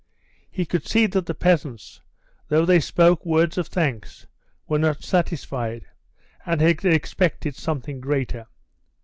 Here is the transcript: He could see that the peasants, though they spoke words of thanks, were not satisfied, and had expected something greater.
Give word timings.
He 0.49 0.65
could 0.65 0.87
see 0.87 1.05
that 1.05 1.27
the 1.27 1.35
peasants, 1.35 2.01
though 2.47 2.65
they 2.65 2.79
spoke 2.79 3.23
words 3.23 3.55
of 3.59 3.67
thanks, 3.67 4.25
were 4.67 4.79
not 4.79 5.03
satisfied, 5.03 5.85
and 6.43 6.59
had 6.59 6.83
expected 6.85 7.55
something 7.55 7.99
greater. 7.99 8.47